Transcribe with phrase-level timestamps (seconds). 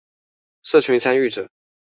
[0.63, 1.47] 社群參與者